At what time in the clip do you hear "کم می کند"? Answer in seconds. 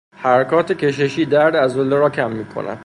2.09-2.79